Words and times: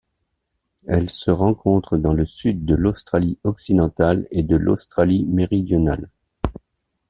Elle 0.87 1.11
se 1.11 1.29
rencontre 1.29 1.95
dans 1.95 2.13
le 2.13 2.25
sud 2.25 2.65
de 2.65 2.73
l'Australie-Occidentale 2.73 4.27
et 4.31 4.41
de 4.41 4.55
l'Australie-Méridionale. 4.55 6.09